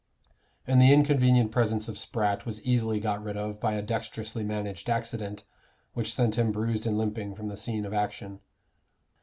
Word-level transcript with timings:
And 0.65 0.81
the 0.81 0.91
inconvenient 0.91 1.51
presence 1.51 1.87
of 1.87 1.99
Spratt 1.99 2.43
was 2.43 2.59
easily 2.65 2.99
got 2.99 3.21
rid 3.23 3.37
of 3.37 3.59
by 3.59 3.75
a 3.75 3.83
dexterously 3.83 4.43
managed 4.43 4.89
accident, 4.89 5.43
which 5.93 6.11
sent 6.15 6.39
him 6.39 6.51
bruised 6.51 6.87
and 6.87 6.97
limping 6.97 7.35
from 7.35 7.49
the 7.49 7.55
scene 7.55 7.85
of 7.85 7.93
action. 7.93 8.39